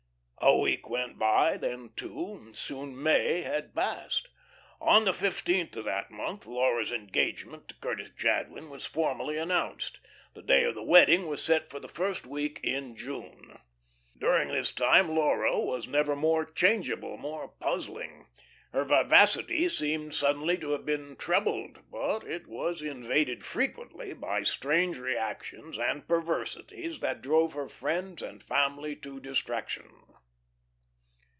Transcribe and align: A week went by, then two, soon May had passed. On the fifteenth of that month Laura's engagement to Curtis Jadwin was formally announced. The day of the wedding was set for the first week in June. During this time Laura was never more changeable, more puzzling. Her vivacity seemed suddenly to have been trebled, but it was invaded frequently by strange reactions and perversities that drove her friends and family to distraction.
A 0.43 0.57
week 0.57 0.89
went 0.89 1.19
by, 1.19 1.55
then 1.55 1.91
two, 1.95 2.51
soon 2.55 3.01
May 3.01 3.41
had 3.43 3.75
passed. 3.75 4.27
On 4.81 5.05
the 5.05 5.13
fifteenth 5.13 5.75
of 5.77 5.85
that 5.85 6.09
month 6.09 6.47
Laura's 6.47 6.91
engagement 6.91 7.67
to 7.67 7.75
Curtis 7.75 8.09
Jadwin 8.17 8.71
was 8.71 8.87
formally 8.87 9.37
announced. 9.37 9.99
The 10.33 10.41
day 10.41 10.63
of 10.63 10.73
the 10.73 10.81
wedding 10.83 11.27
was 11.27 11.43
set 11.43 11.69
for 11.69 11.79
the 11.79 11.87
first 11.87 12.25
week 12.25 12.59
in 12.63 12.95
June. 12.95 13.59
During 14.17 14.47
this 14.47 14.71
time 14.71 15.13
Laura 15.15 15.59
was 15.59 15.87
never 15.87 16.15
more 16.15 16.43
changeable, 16.43 17.17
more 17.17 17.47
puzzling. 17.49 18.25
Her 18.73 18.83
vivacity 18.83 19.69
seemed 19.69 20.15
suddenly 20.15 20.57
to 20.57 20.71
have 20.71 20.85
been 20.87 21.17
trebled, 21.17 21.81
but 21.91 22.23
it 22.25 22.47
was 22.47 22.81
invaded 22.81 23.45
frequently 23.45 24.15
by 24.15 24.41
strange 24.41 24.97
reactions 24.97 25.77
and 25.77 26.07
perversities 26.07 26.97
that 26.99 27.21
drove 27.21 27.53
her 27.53 27.69
friends 27.69 28.23
and 28.23 28.41
family 28.41 28.95
to 28.97 29.19
distraction. 29.19 30.07